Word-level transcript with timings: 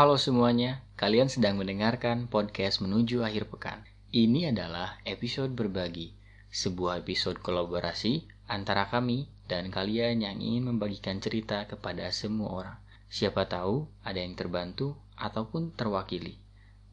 Halo 0.00 0.16
semuanya, 0.16 0.80
kalian 0.96 1.28
sedang 1.28 1.60
mendengarkan 1.60 2.24
podcast 2.24 2.80
menuju 2.80 3.20
akhir 3.20 3.52
pekan. 3.52 3.84
Ini 4.08 4.48
adalah 4.48 4.96
episode 5.04 5.52
berbagi, 5.52 6.16
sebuah 6.48 7.04
episode 7.04 7.36
kolaborasi 7.44 8.24
antara 8.48 8.88
kami 8.88 9.28
dan 9.44 9.68
kalian 9.68 10.24
yang 10.24 10.40
ingin 10.40 10.72
membagikan 10.72 11.20
cerita 11.20 11.68
kepada 11.68 12.08
semua 12.16 12.48
orang. 12.48 12.76
Siapa 13.12 13.44
tahu 13.44 13.92
ada 14.00 14.24
yang 14.24 14.40
terbantu 14.40 14.96
ataupun 15.20 15.76
terwakili. 15.76 16.40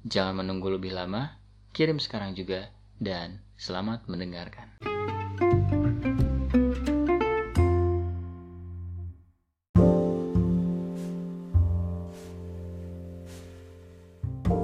Jangan 0.03 0.43
menunggu 0.43 0.67
lebih 0.67 0.91
lama, 0.91 1.39
kirim 1.71 2.03
sekarang 2.03 2.35
juga, 2.35 2.75
dan 2.99 3.39
selamat 3.55 4.03
mendengarkan. 4.11 4.83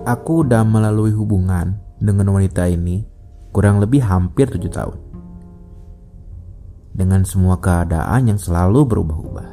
Aku 0.03 0.43
udah 0.43 0.67
melalui 0.67 1.15
hubungan 1.15 1.79
dengan 1.95 2.35
wanita 2.35 2.67
ini 2.67 3.07
kurang 3.55 3.79
lebih 3.79 4.03
hampir 4.03 4.51
tujuh 4.51 4.67
tahun. 4.67 4.99
Dengan 6.91 7.23
semua 7.23 7.55
keadaan 7.63 8.27
yang 8.27 8.35
selalu 8.35 8.83
berubah-ubah. 8.83 9.49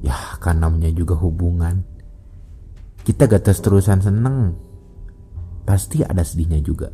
Ya 0.00 0.16
kan 0.40 0.64
namanya 0.64 0.88
juga 0.88 1.20
hubungan. 1.20 1.84
Kita 3.04 3.28
gak 3.28 3.44
terus-terusan 3.44 4.00
seneng. 4.00 4.56
Pasti 5.68 6.00
ada 6.00 6.24
sedihnya 6.24 6.64
juga. 6.64 6.88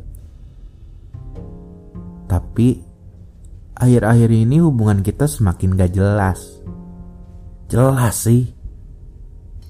Tapi 2.27 2.83
akhir-akhir 3.71 4.29
ini 4.35 4.59
hubungan 4.59 4.99
kita 4.99 5.31
semakin 5.31 5.79
gak 5.79 5.95
jelas. 5.95 6.59
Jelas 7.71 8.19
sih. 8.19 8.51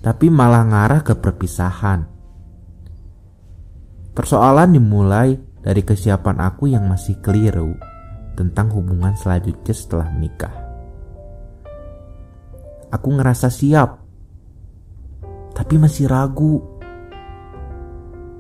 Tapi 0.02 0.26
malah 0.34 0.66
ngarah 0.66 1.06
ke 1.06 1.14
perpisahan 1.14 2.15
Persoalan 4.16 4.72
dimulai 4.72 5.36
dari 5.60 5.84
kesiapan 5.84 6.40
aku 6.40 6.72
yang 6.72 6.88
masih 6.88 7.20
keliru 7.20 7.76
tentang 8.40 8.72
hubungan 8.72 9.12
selanjutnya 9.20 9.76
setelah 9.76 10.08
menikah. 10.08 10.56
Aku 12.96 13.12
ngerasa 13.12 13.52
siap, 13.52 14.00
tapi 15.52 15.76
masih 15.76 16.08
ragu. 16.08 16.64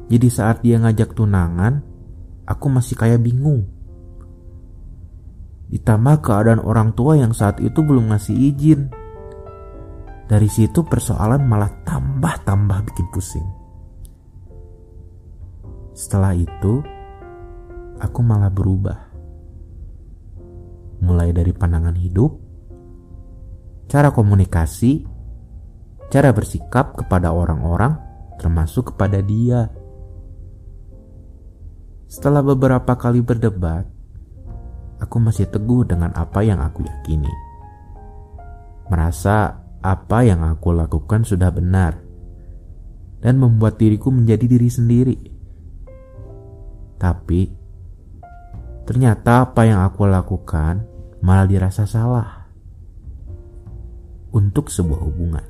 Jadi 0.08 0.28
saat 0.32 0.64
dia 0.64 0.80
ngajak 0.80 1.12
tunangan, 1.12 1.84
aku 2.48 2.72
masih 2.72 2.96
kayak 2.96 3.20
bingung. 3.20 3.68
Ditambah 5.76 6.24
keadaan 6.24 6.64
orang 6.64 6.96
tua 6.96 7.20
yang 7.20 7.36
saat 7.36 7.60
itu 7.60 7.84
belum 7.84 8.16
ngasih 8.16 8.32
izin. 8.32 8.96
Dari 10.32 10.48
situ 10.48 10.88
persoalan 10.88 11.44
malah 11.44 11.84
tambah-tambah 11.84 12.80
bikin 12.88 13.12
pusing. 13.12 13.65
Setelah 15.96 16.36
itu, 16.36 16.84
aku 18.04 18.20
malah 18.20 18.52
berubah. 18.52 19.00
Mulai 21.00 21.32
dari 21.32 21.56
pandangan 21.56 21.96
hidup, 21.96 22.36
cara 23.88 24.12
komunikasi, 24.12 25.08
cara 26.12 26.36
bersikap 26.36 27.00
kepada 27.00 27.32
orang-orang, 27.32 27.96
termasuk 28.36 28.92
kepada 28.92 29.24
dia. 29.24 29.72
Setelah 32.12 32.44
beberapa 32.44 33.00
kali 33.00 33.24
berdebat, 33.24 33.88
aku 35.00 35.16
masih 35.24 35.48
teguh 35.48 35.88
dengan 35.88 36.12
apa 36.12 36.44
yang 36.44 36.60
aku 36.60 36.84
yakini. 36.84 37.32
Merasa 38.92 39.64
apa 39.80 40.28
yang 40.28 40.44
aku 40.44 40.76
lakukan 40.76 41.24
sudah 41.24 41.56
benar 41.56 42.04
dan 43.24 43.40
membuat 43.40 43.80
diriku 43.80 44.12
menjadi 44.12 44.46
diri 44.46 44.70
sendiri. 44.70 45.35
Tapi 46.96 47.52
ternyata 48.86 49.50
apa 49.50 49.66
yang 49.66 49.84
aku 49.84 50.06
lakukan 50.06 50.86
malah 51.26 51.50
dirasa 51.50 51.90
salah 51.90 52.46
untuk 54.36 54.68
sebuah 54.68 55.00
hubungan. 55.00 55.48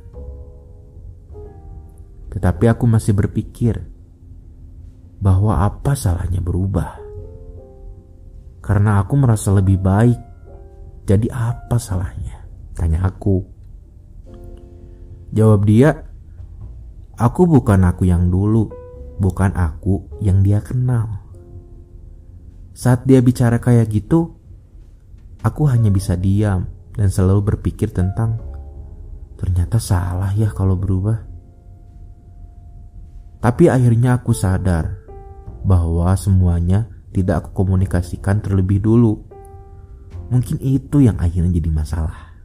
Tetapi 2.29 2.65
aku 2.67 2.85
masih 2.85 3.15
berpikir 3.15 3.79
bahwa 5.19 5.65
apa 5.65 5.97
salahnya 5.97 6.43
berubah. 6.43 7.01
Karena 8.61 9.01
aku 9.01 9.13
merasa 9.17 9.49
lebih 9.55 9.81
baik. 9.81 10.19
Jadi 11.05 11.29
apa 11.29 11.77
salahnya? 11.77 12.45
Tanya 12.73 13.05
aku. 13.05 13.45
Jawab 15.31 15.65
dia, 15.67 15.95
aku 17.15 17.45
bukan 17.45 17.87
aku 17.87 18.09
yang 18.09 18.29
dulu, 18.29 18.69
bukan 19.21 19.53
aku 19.53 20.07
yang 20.21 20.41
dia 20.41 20.59
kenal. 20.61 21.24
Saat 22.75 23.07
dia 23.07 23.23
bicara 23.23 23.55
kayak 23.63 23.87
gitu, 23.87 24.35
aku 25.39 25.63
hanya 25.71 25.87
bisa 25.87 26.19
diam 26.19 26.67
dan 26.91 27.07
selalu 27.07 27.55
berpikir 27.55 27.87
tentang 27.95 28.35
ternyata 29.39 29.79
salah 29.79 30.35
ya 30.35 30.51
kalau 30.51 30.75
berubah. 30.75 31.23
Tapi 33.39 33.71
akhirnya 33.71 34.19
aku 34.19 34.35
sadar 34.35 34.91
bahwa 35.63 36.11
semuanya 36.19 36.91
tidak 37.15 37.47
aku 37.47 37.63
komunikasikan 37.63 38.43
terlebih 38.43 38.83
dulu. 38.83 39.23
Mungkin 40.27 40.59
itu 40.59 40.99
yang 40.99 41.15
akhirnya 41.15 41.55
jadi 41.55 41.71
masalah. 41.71 42.35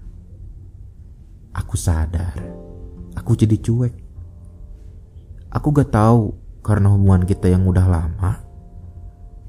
Aku 1.59 1.75
sadar, 1.75 2.39
aku 3.19 3.35
jadi 3.35 3.59
cuek. 3.59 3.95
Aku 5.51 5.75
gak 5.75 5.91
tahu 5.91 6.39
karena 6.63 6.87
hubungan 6.95 7.27
kita 7.27 7.51
yang 7.51 7.67
udah 7.67 7.91
lama 7.91 8.50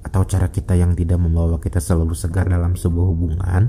atau 0.02 0.26
cara 0.26 0.50
kita 0.50 0.74
yang 0.74 0.98
tidak 0.98 1.22
membawa 1.22 1.62
kita 1.62 1.78
selalu 1.78 2.18
segar 2.18 2.50
dalam 2.50 2.74
sebuah 2.74 3.08
hubungan. 3.14 3.64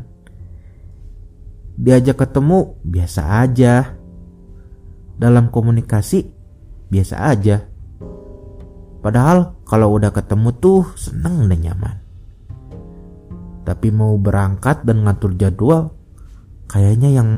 Diajak 1.76 2.24
ketemu 2.24 2.80
biasa 2.84 3.22
aja. 3.44 3.96
Dalam 5.16 5.52
komunikasi 5.52 6.24
biasa 6.88 7.14
aja. 7.30 7.56
Padahal 9.02 9.60
kalau 9.68 9.98
udah 9.98 10.10
ketemu 10.14 10.48
tuh 10.56 10.82
seneng 10.96 11.46
dan 11.52 11.60
nyaman. 11.60 11.96
Tapi 13.62 13.88
mau 13.94 14.18
berangkat 14.18 14.82
dan 14.82 15.06
ngatur 15.06 15.38
jadwal 15.38 15.94
kayaknya 16.66 17.10
yang 17.14 17.28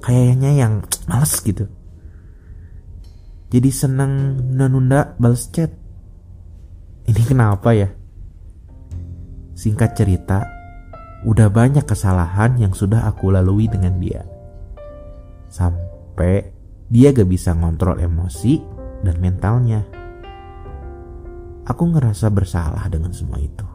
kayaknya 0.00 0.50
yang 0.56 0.72
males 1.10 1.34
gitu. 1.42 1.68
Jadi 3.48 3.70
seneng 3.72 4.36
nunda-nunda 4.36 5.16
balas 5.16 5.48
chat. 5.48 5.72
Ini 7.08 7.22
kenapa 7.24 7.72
ya? 7.72 7.97
Singkat 9.58 9.98
cerita, 9.98 10.46
udah 11.26 11.50
banyak 11.50 11.82
kesalahan 11.82 12.54
yang 12.62 12.70
sudah 12.70 13.10
aku 13.10 13.34
lalui 13.34 13.66
dengan 13.66 13.98
dia. 13.98 14.22
Sampai 15.50 16.54
dia 16.86 17.10
gak 17.10 17.26
bisa 17.26 17.58
ngontrol 17.58 17.98
emosi 17.98 18.62
dan 19.02 19.18
mentalnya. 19.18 19.82
Aku 21.66 21.90
ngerasa 21.90 22.30
bersalah 22.30 22.86
dengan 22.86 23.10
semua 23.10 23.42
itu. 23.42 23.66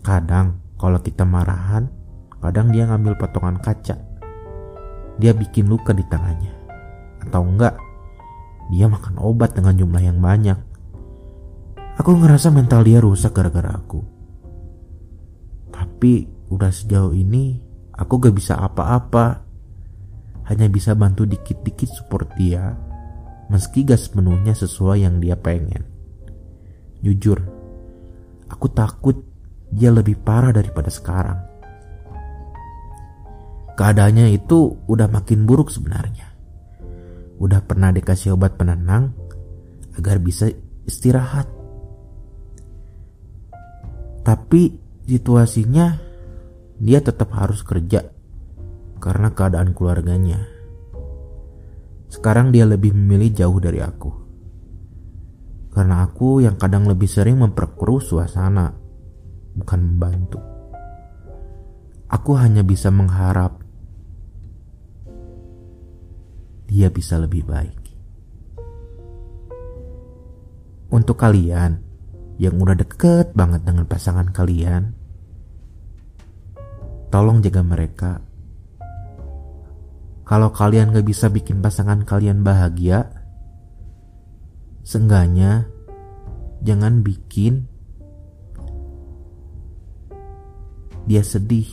Kadang 0.00 0.56
kalau 0.80 0.96
kita 1.04 1.28
marahan, 1.28 1.92
kadang 2.40 2.72
dia 2.72 2.88
ngambil 2.88 3.20
potongan 3.20 3.60
kaca. 3.60 4.00
Dia 5.20 5.36
bikin 5.36 5.68
luka 5.68 5.92
di 5.92 6.08
tangannya. 6.08 6.56
Atau 7.20 7.44
enggak, 7.44 7.76
dia 8.72 8.88
makan 8.88 9.20
obat 9.20 9.52
dengan 9.52 9.76
jumlah 9.76 10.00
yang 10.00 10.24
banyak 10.24 10.75
Aku 11.96 12.12
ngerasa 12.12 12.52
mental 12.52 12.84
dia 12.84 13.00
rusak 13.00 13.32
gara-gara 13.32 13.72
aku. 13.72 14.00
Tapi 15.72 16.28
udah 16.52 16.70
sejauh 16.70 17.16
ini 17.16 17.56
aku 17.96 18.20
gak 18.20 18.36
bisa 18.36 18.60
apa-apa. 18.60 19.42
Hanya 20.46 20.70
bisa 20.70 20.94
bantu 20.94 21.26
dikit-dikit 21.26 21.90
support 21.90 22.30
dia 22.38 22.86
meski 23.46 23.86
gak 23.86 23.98
sepenuhnya 23.98 24.54
sesuai 24.54 25.06
yang 25.06 25.22
dia 25.22 25.38
pengen. 25.38 25.86
Jujur, 27.02 27.38
aku 28.50 28.66
takut 28.70 29.22
dia 29.70 29.90
lebih 29.94 30.18
parah 30.18 30.50
daripada 30.50 30.90
sekarang. 30.90 31.38
Keadaannya 33.76 34.32
itu 34.32 34.88
udah 34.88 35.06
makin 35.06 35.44
buruk 35.44 35.68
sebenarnya. 35.68 36.32
Udah 37.36 37.60
pernah 37.60 37.92
dikasih 37.92 38.32
obat 38.32 38.56
penenang 38.56 39.12
agar 40.00 40.16
bisa 40.16 40.48
istirahat. 40.88 41.55
Tapi 44.26 44.74
situasinya 45.06 46.02
dia 46.82 46.98
tetap 46.98 47.30
harus 47.38 47.62
kerja 47.62 48.10
karena 48.98 49.30
keadaan 49.30 49.70
keluarganya. 49.70 50.42
Sekarang 52.10 52.50
dia 52.50 52.66
lebih 52.66 52.90
memilih 52.90 53.30
jauh 53.30 53.62
dari 53.62 53.78
aku. 53.78 54.10
Karena 55.70 56.02
aku 56.02 56.42
yang 56.42 56.58
kadang 56.58 56.90
lebih 56.90 57.06
sering 57.06 57.38
memperkeruh 57.38 58.02
suasana, 58.02 58.74
bukan 59.54 59.80
membantu. 59.94 60.42
Aku 62.10 62.34
hanya 62.34 62.66
bisa 62.66 62.90
mengharap 62.90 63.62
dia 66.66 66.90
bisa 66.90 67.14
lebih 67.14 67.46
baik. 67.46 67.78
Untuk 70.90 71.14
kalian 71.14 71.85
yang 72.36 72.60
udah 72.60 72.76
deket 72.76 73.32
banget 73.32 73.64
dengan 73.64 73.88
pasangan 73.88 74.28
kalian, 74.32 74.92
tolong 77.08 77.40
jaga 77.40 77.62
mereka. 77.64 78.12
Kalau 80.26 80.50
kalian 80.50 80.90
gak 80.90 81.06
bisa 81.06 81.30
bikin 81.30 81.62
pasangan 81.62 82.02
kalian 82.02 82.42
bahagia, 82.42 83.08
seenggaknya 84.82 85.70
jangan 86.66 87.06
bikin 87.06 87.70
dia 91.06 91.22
sedih. 91.22 91.70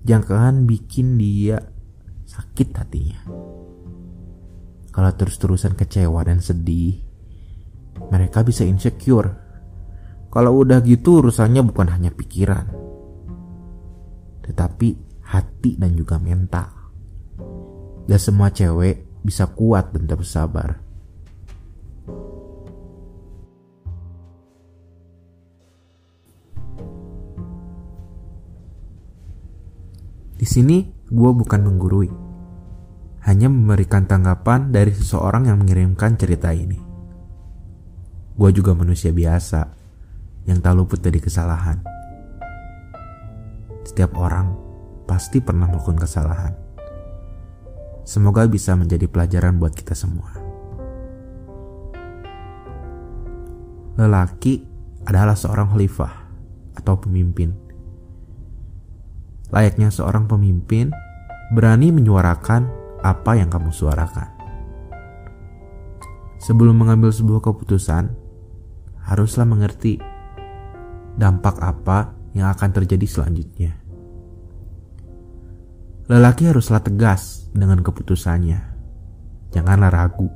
Jangan 0.00 0.64
bikin 0.64 1.20
dia 1.20 1.60
sakit 2.24 2.72
hatinya. 2.72 3.20
Kalau 4.90 5.10
terus-terusan 5.12 5.76
kecewa 5.76 6.24
dan 6.24 6.40
sedih, 6.40 7.02
mereka 8.08 8.40
bisa 8.40 8.64
insecure. 8.64 9.49
Kalau 10.30 10.62
udah 10.62 10.78
gitu 10.86 11.18
urusannya 11.18 11.58
bukan 11.66 11.90
hanya 11.90 12.14
pikiran, 12.14 12.70
tetapi 14.46 14.94
hati 15.26 15.74
dan 15.74 15.98
juga 15.98 16.22
mental. 16.22 16.70
Gak 18.06 18.22
semua 18.22 18.54
cewek 18.54 19.26
bisa 19.26 19.50
kuat 19.50 19.90
dan 19.90 20.06
terus 20.06 20.30
sabar. 20.30 20.78
Di 30.38 30.46
sini 30.46 30.86
gue 31.10 31.30
bukan 31.34 31.60
menggurui, 31.66 32.10
hanya 33.26 33.50
memberikan 33.50 34.06
tanggapan 34.06 34.70
dari 34.70 34.94
seseorang 34.94 35.50
yang 35.50 35.58
mengirimkan 35.58 36.14
cerita 36.14 36.54
ini. 36.54 36.78
Gue 38.38 38.50
juga 38.54 38.78
manusia 38.78 39.10
biasa 39.10 39.79
yang 40.44 40.60
tak 40.60 40.76
luput 40.76 41.00
dari 41.00 41.18
kesalahan. 41.18 41.80
Setiap 43.84 44.16
orang 44.16 44.54
pasti 45.08 45.42
pernah 45.42 45.66
melakukan 45.66 46.00
kesalahan. 46.00 46.54
Semoga 48.06 48.46
bisa 48.46 48.76
menjadi 48.78 49.10
pelajaran 49.10 49.60
buat 49.60 49.74
kita 49.74 49.92
semua. 49.92 50.30
Lelaki 54.00 54.64
adalah 55.04 55.36
seorang 55.36 55.76
khalifah 55.76 56.12
atau 56.78 56.96
pemimpin 56.96 57.70
Layaknya 59.50 59.90
seorang 59.90 60.30
pemimpin, 60.30 60.94
berani 61.50 61.90
menyuarakan 61.90 62.70
apa 63.02 63.34
yang 63.34 63.50
kamu 63.50 63.74
suarakan. 63.74 64.30
Sebelum 66.38 66.78
mengambil 66.78 67.10
sebuah 67.10 67.42
keputusan, 67.42 68.14
haruslah 69.10 69.46
mengerti 69.50 69.98
dampak 71.18 71.58
apa 71.58 72.14
yang 72.34 72.50
akan 72.50 72.70
terjadi 72.70 73.06
selanjutnya. 73.06 73.80
Lelaki 76.10 76.50
haruslah 76.50 76.82
tegas 76.82 77.46
dengan 77.54 77.82
keputusannya. 77.86 78.58
Janganlah 79.54 79.90
ragu. 79.94 80.26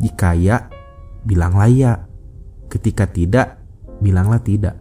Jika 0.00 0.36
ya, 0.36 0.68
bilanglah 1.24 1.68
ya. 1.72 1.92
Ketika 2.68 3.08
tidak, 3.08 3.56
bilanglah 4.04 4.40
tidak. 4.44 4.76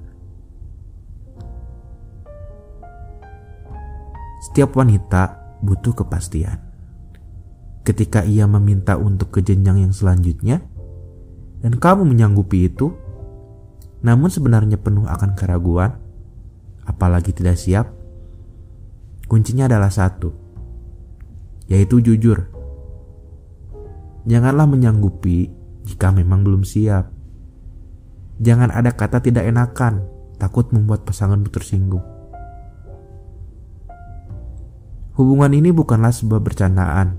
Setiap 4.43 4.75
wanita 4.75 5.55
butuh 5.63 5.95
kepastian. 5.95 6.59
Ketika 7.87 8.27
ia 8.27 8.43
meminta 8.51 8.99
untuk 8.99 9.31
ke 9.31 9.39
jenjang 9.39 9.79
yang 9.79 9.95
selanjutnya, 9.95 10.59
dan 11.63 11.73
kamu 11.79 12.03
menyanggupi 12.03 12.67
itu, 12.67 12.91
namun 14.05 14.29
sebenarnya 14.29 14.77
penuh 14.77 15.09
akan 15.09 15.33
keraguan, 15.33 15.97
apalagi 16.85 17.33
tidak 17.33 17.57
siap, 17.57 17.89
kuncinya 19.25 19.65
adalah 19.65 19.89
satu, 19.89 20.29
yaitu 21.65 21.99
jujur. 21.99 22.47
Janganlah 24.27 24.67
menyanggupi 24.67 25.49
jika 25.87 26.11
memang 26.11 26.43
belum 26.43 26.67
siap. 26.67 27.09
Jangan 28.37 28.69
ada 28.69 28.93
kata 28.93 29.23
tidak 29.23 29.49
enakan, 29.49 30.05
takut 30.37 30.69
membuat 30.69 31.07
pasanganmu 31.07 31.49
tersinggung. 31.49 32.05
Hubungan 35.17 35.49
ini 35.49 35.73
bukanlah 35.73 36.13
sebuah 36.13 36.45
bercandaan. 36.45 37.17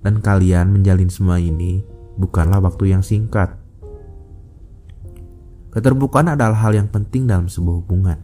Dan 0.00 0.24
kalian 0.24 0.72
menjalin 0.72 1.12
semua 1.12 1.36
ini 1.36 1.84
bukanlah 2.16 2.64
waktu 2.64 2.96
yang 2.96 3.04
singkat. 3.04 3.67
Keterbukaan 5.68 6.32
adalah 6.32 6.64
hal 6.64 6.72
yang 6.72 6.88
penting 6.88 7.28
dalam 7.28 7.46
sebuah 7.46 7.84
hubungan. 7.84 8.18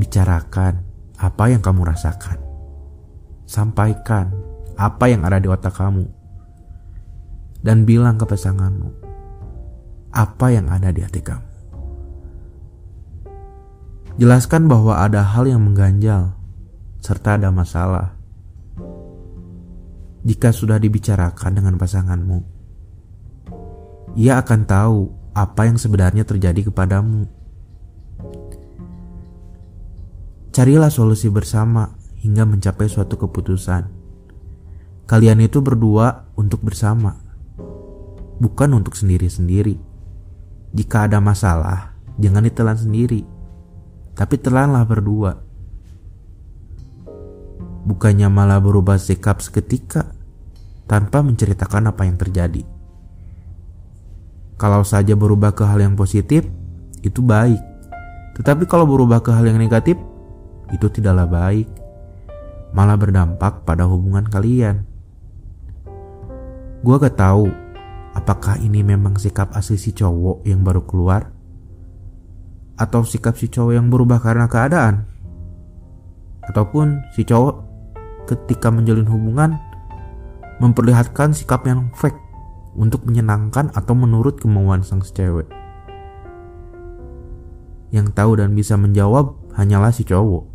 Bicarakan 0.00 0.80
apa 1.20 1.44
yang 1.52 1.60
kamu 1.60 1.84
rasakan. 1.84 2.40
Sampaikan 3.44 4.32
apa 4.80 5.04
yang 5.12 5.22
ada 5.28 5.36
di 5.36 5.52
otak 5.52 5.76
kamu. 5.76 6.08
Dan 7.62 7.84
bilang 7.84 8.18
ke 8.18 8.26
pasanganmu 8.26 9.02
apa 10.12 10.46
yang 10.52 10.68
ada 10.68 10.92
di 10.92 11.00
hati 11.00 11.24
kamu. 11.24 11.48
Jelaskan 14.20 14.68
bahwa 14.68 15.00
ada 15.00 15.24
hal 15.24 15.48
yang 15.48 15.64
mengganjal 15.64 16.36
serta 17.00 17.40
ada 17.40 17.48
masalah. 17.48 18.12
Jika 20.22 20.52
sudah 20.52 20.76
dibicarakan 20.78 21.58
dengan 21.58 21.74
pasanganmu, 21.80 22.38
ia 24.14 24.38
akan 24.38 24.60
tahu 24.68 25.21
apa 25.32 25.68
yang 25.68 25.80
sebenarnya 25.80 26.24
terjadi 26.28 26.68
kepadamu. 26.68 27.28
Carilah 30.52 30.92
solusi 30.92 31.32
bersama 31.32 31.96
hingga 32.20 32.44
mencapai 32.44 32.86
suatu 32.86 33.16
keputusan. 33.16 33.88
Kalian 35.08 35.40
itu 35.44 35.64
berdua 35.64 36.28
untuk 36.36 36.60
bersama, 36.62 37.16
bukan 38.40 38.76
untuk 38.76 38.96
sendiri-sendiri. 38.96 39.76
Jika 40.72 41.08
ada 41.08 41.20
masalah, 41.20 41.96
jangan 42.20 42.44
ditelan 42.44 42.78
sendiri, 42.80 43.24
tapi 44.16 44.36
telanlah 44.40 44.84
berdua 44.84 45.52
bukannya 47.82 48.30
malah 48.30 48.62
berubah 48.62 48.98
sikap 48.98 49.42
seketika 49.42 50.14
tanpa 50.86 51.22
menceritakan 51.22 51.90
apa 51.90 52.06
yang 52.06 52.16
terjadi. 52.18 52.62
Kalau 54.62 54.86
saja 54.86 55.18
berubah 55.18 55.50
ke 55.50 55.66
hal 55.66 55.82
yang 55.82 55.98
positif, 55.98 56.46
itu 57.02 57.18
baik. 57.18 57.58
Tetapi 58.38 58.62
kalau 58.70 58.86
berubah 58.86 59.18
ke 59.18 59.34
hal 59.34 59.42
yang 59.50 59.58
negatif, 59.58 59.98
itu 60.70 60.86
tidaklah 60.86 61.26
baik. 61.26 61.66
Malah 62.70 62.94
berdampak 62.94 63.66
pada 63.66 63.90
hubungan 63.90 64.22
kalian. 64.22 64.86
Gua 66.86 67.02
gak 67.02 67.18
tahu 67.18 67.50
apakah 68.14 68.54
ini 68.62 68.86
memang 68.86 69.18
sikap 69.18 69.50
asli 69.58 69.74
si 69.74 69.90
cowok 69.90 70.46
yang 70.46 70.62
baru 70.62 70.86
keluar 70.86 71.34
atau 72.78 73.02
sikap 73.02 73.34
si 73.34 73.50
cowok 73.50 73.74
yang 73.74 73.90
berubah 73.90 74.22
karena 74.22 74.46
keadaan 74.46 75.10
ataupun 76.46 77.02
si 77.14 77.26
cowok 77.26 77.56
ketika 78.30 78.70
menjalin 78.70 79.06
hubungan 79.10 79.58
memperlihatkan 80.62 81.34
sikap 81.34 81.66
yang 81.66 81.90
fake 81.98 82.21
untuk 82.72 83.04
menyenangkan 83.04 83.72
atau 83.76 83.94
menurut 83.96 84.40
kemauan 84.40 84.84
sang 84.84 85.04
cewek. 85.04 85.48
Yang 87.92 88.16
tahu 88.16 88.40
dan 88.40 88.56
bisa 88.56 88.80
menjawab 88.80 89.36
hanyalah 89.56 89.92
si 89.92 90.08
cowok. 90.08 90.48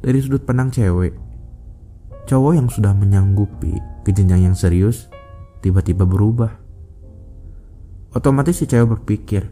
Dari 0.00 0.18
sudut 0.20 0.44
pandang 0.44 0.72
cewek, 0.72 1.16
cowok 2.28 2.52
yang 2.56 2.68
sudah 2.68 2.92
menyanggupi 2.92 3.76
ke 4.04 4.10
yang 4.16 4.56
serius 4.56 5.08
tiba-tiba 5.64 6.04
berubah. 6.04 6.56
Otomatis 8.12 8.60
si 8.60 8.68
cewek 8.68 9.00
berpikir, 9.00 9.48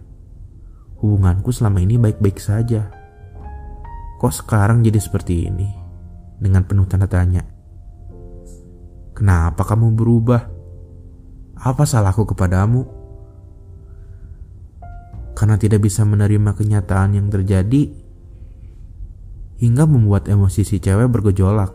hubunganku 1.00 1.52
selama 1.52 1.80
ini 1.80 1.96
baik-baik 1.96 2.40
saja 2.40 2.98
Kok 4.18 4.34
sekarang 4.34 4.82
jadi 4.82 4.98
seperti 4.98 5.46
ini? 5.46 5.70
Dengan 6.42 6.66
penuh 6.66 6.82
tanda 6.90 7.06
tanya. 7.06 7.57
Kenapa 9.18 9.66
kamu 9.66 9.98
berubah? 9.98 10.46
Apa 11.58 11.82
salahku 11.82 12.22
kepadamu? 12.22 12.86
Karena 15.34 15.58
tidak 15.58 15.82
bisa 15.82 16.06
menerima 16.06 16.54
kenyataan 16.54 17.18
yang 17.18 17.26
terjadi 17.26 17.90
hingga 19.58 19.90
membuat 19.90 20.30
emosi 20.30 20.62
si 20.62 20.78
cewek 20.78 21.10
bergejolak 21.10 21.74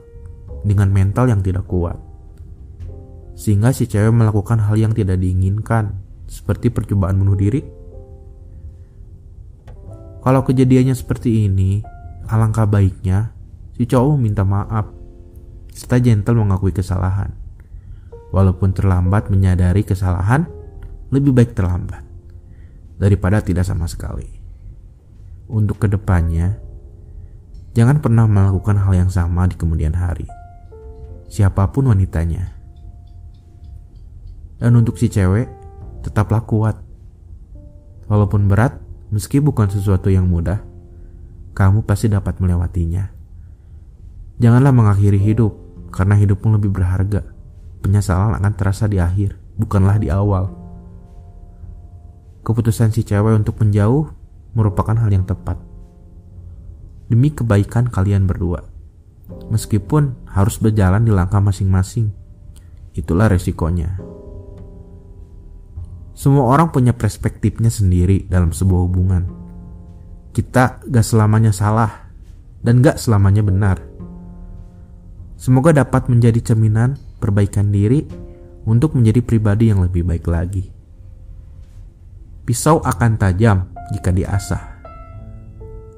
dengan 0.63 0.87
mental 0.87 1.27
yang 1.27 1.43
tidak 1.43 1.67
kuat. 1.67 1.99
Sehingga 3.35 3.75
si 3.75 3.91
cewek 3.91 4.15
melakukan 4.15 4.63
hal 4.63 4.79
yang 4.79 4.95
tidak 4.95 5.19
diinginkan, 5.19 5.99
seperti 6.31 6.71
percobaan 6.71 7.19
bunuh 7.19 7.35
diri. 7.35 7.59
Kalau 10.23 10.47
kejadiannya 10.47 10.95
seperti 10.95 11.51
ini, 11.51 11.83
Alangkah 12.23 12.63
baiknya 12.63 13.35
si 13.75 13.83
cowok 13.83 14.15
minta 14.15 14.47
maaf 14.47 15.02
serta 15.73 15.97
gentle 15.97 16.37
mengakui 16.37 16.69
kesalahan. 16.69 17.33
Walaupun 18.29 18.73
terlambat 18.73 19.29
menyadari 19.29 19.85
kesalahan, 19.85 20.45
lebih 21.13 21.33
baik 21.33 21.53
terlambat 21.53 22.01
daripada 22.97 23.41
tidak 23.41 23.65
sama 23.65 23.89
sekali. 23.89 24.25
Untuk 25.49 25.81
ke 25.81 25.87
depannya, 25.89 26.57
jangan 27.77 28.01
pernah 28.01 28.25
melakukan 28.25 28.79
hal 28.81 28.93
yang 29.05 29.11
sama 29.13 29.45
di 29.45 29.53
kemudian 29.57 29.93
hari. 29.93 30.25
Siapa 31.29 31.69
pun 31.69 31.89
wanitanya. 31.89 32.53
Dan 34.57 34.77
untuk 34.77 34.97
si 34.97 35.09
cewek, 35.09 35.49
tetaplah 36.05 36.45
kuat. 36.45 36.77
Walaupun 38.09 38.49
berat, 38.49 38.77
meski 39.09 39.41
bukan 39.41 39.69
sesuatu 39.69 40.09
yang 40.09 40.29
mudah, 40.29 40.61
kamu 41.53 41.85
pasti 41.85 42.09
dapat 42.09 42.41
melewatinya. 42.41 43.13
Janganlah 44.41 44.73
mengakhiri 44.73 45.21
hidup 45.21 45.62
karena 45.93 46.17
hidupmu 46.17 46.57
lebih 46.57 46.73
berharga. 46.73 47.21
Penyesalan 47.85 48.33
akan 48.33 48.53
terasa 48.57 48.89
di 48.89 48.97
akhir, 48.97 49.37
bukanlah 49.61 50.01
di 50.01 50.09
awal. 50.09 50.49
Keputusan 52.41 52.89
si 52.89 53.05
cewek 53.05 53.37
untuk 53.37 53.61
menjauh 53.61 54.09
merupakan 54.57 54.97
hal 54.97 55.13
yang 55.13 55.23
tepat. 55.23 55.61
Demi 57.07 57.29
kebaikan 57.29 57.87
kalian 57.87 58.25
berdua. 58.25 58.65
Meskipun 59.53 60.27
harus 60.33 60.57
berjalan 60.57 61.05
di 61.05 61.13
langkah 61.13 61.39
masing-masing. 61.39 62.09
Itulah 62.97 63.29
resikonya. 63.29 64.01
Semua 66.13 66.45
orang 66.49 66.69
punya 66.69 66.93
perspektifnya 66.93 67.69
sendiri 67.69 68.25
dalam 68.29 68.53
sebuah 68.53 68.81
hubungan. 68.85 69.23
Kita 70.33 70.81
gak 70.85 71.05
selamanya 71.05 71.53
salah 71.53 72.09
dan 72.61 72.81
gak 72.81 72.97
selamanya 73.01 73.41
benar 73.45 73.92
Semoga 75.43 75.75
dapat 75.75 76.07
menjadi 76.07 76.39
cerminan 76.39 76.95
perbaikan 77.19 77.67
diri 77.67 78.07
untuk 78.63 78.95
menjadi 78.95 79.19
pribadi 79.19 79.75
yang 79.75 79.83
lebih 79.83 80.07
baik 80.07 80.23
lagi. 80.31 80.71
Pisau 82.47 82.79
akan 82.79 83.19
tajam 83.19 83.67
jika 83.91 84.15
diasah. 84.15 84.63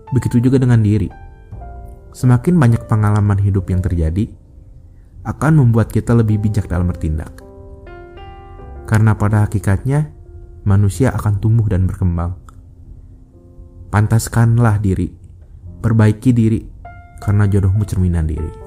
Begitu 0.10 0.42
juga 0.42 0.58
dengan 0.58 0.82
diri. 0.82 1.14
Semakin 2.10 2.58
banyak 2.58 2.90
pengalaman 2.90 3.38
hidup 3.38 3.70
yang 3.70 3.86
terjadi, 3.86 4.34
akan 5.30 5.62
membuat 5.62 5.94
kita 5.94 6.18
lebih 6.18 6.42
bijak 6.42 6.66
dalam 6.66 6.90
bertindak. 6.90 7.38
Karena 8.90 9.14
pada 9.14 9.46
hakikatnya, 9.46 10.10
manusia 10.66 11.14
akan 11.14 11.38
tumbuh 11.38 11.70
dan 11.70 11.86
berkembang. 11.86 12.34
Pantaskanlah 13.94 14.82
diri, 14.82 15.14
perbaiki 15.86 16.34
diri, 16.34 16.66
karena 17.22 17.46
jodohmu 17.46 17.86
cerminan 17.86 18.25
diri. 18.25 18.65